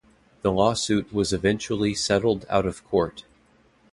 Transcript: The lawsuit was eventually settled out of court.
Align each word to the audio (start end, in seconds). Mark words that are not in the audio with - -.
The 0.41 0.51
lawsuit 0.51 1.13
was 1.13 1.31
eventually 1.31 1.93
settled 1.93 2.47
out 2.49 2.65
of 2.65 2.83
court. 2.85 3.23